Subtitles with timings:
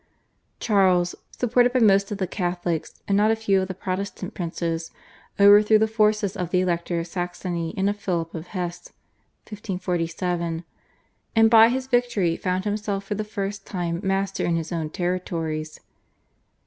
[0.59, 4.89] Charles, supported by most of the Catholic and not a few of the Protestant princes,
[5.39, 8.87] overthrew the forces of the Elector of Saxony and of Philip of Hesse
[9.47, 10.63] (1547)
[11.35, 15.79] and by his victory found himself for the first time master in his own territories.